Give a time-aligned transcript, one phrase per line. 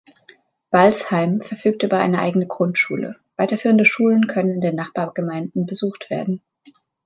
[0.71, 6.41] Balzheim verfügt über eine eigene Grundschule, weiterführende Schulen können in den Nachbargemeinden besucht werden.